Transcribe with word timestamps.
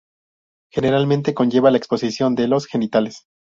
Generalmente, 0.71 1.35
conlleva 1.35 1.69
la 1.69 1.77
exposición 1.77 2.33
de 2.33 2.47
los 2.47 2.65
genitales. 2.65 3.25